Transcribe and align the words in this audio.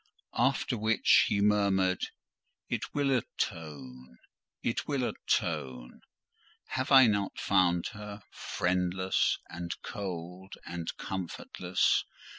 After 0.39 0.79
which 0.79 1.25
he 1.27 1.41
murmured, 1.41 2.01
"It 2.69 2.91
will 2.91 3.11
atone—it 3.15 4.87
will 4.87 5.03
atone. 5.07 6.01
Have 6.69 6.91
I 6.91 7.05
not 7.05 7.37
found 7.39 7.85
her 7.93 8.23
friendless, 8.31 9.37
and 9.47 9.79
cold, 9.83 10.55
and 10.65 10.87
comfortless? 10.97 12.03